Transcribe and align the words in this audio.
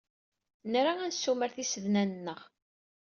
Nra 0.71 0.91
ad 1.03 1.09
nessumar 1.09 1.51
tisednan-nneɣ. 1.55 2.41